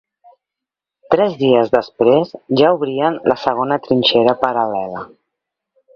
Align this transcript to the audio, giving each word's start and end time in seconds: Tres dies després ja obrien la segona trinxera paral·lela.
Tres 1.15 1.35
dies 1.41 1.69
després 1.75 2.33
ja 2.61 2.73
obrien 2.79 3.19
la 3.33 3.39
segona 3.45 3.81
trinxera 3.89 4.37
paral·lela. 4.47 5.09